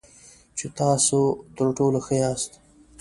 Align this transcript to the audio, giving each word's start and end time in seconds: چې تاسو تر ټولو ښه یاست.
چې 0.57 0.65
تاسو 0.79 1.19
تر 1.55 1.67
ټولو 1.77 1.99
ښه 2.05 2.15
یاست. 2.21 2.51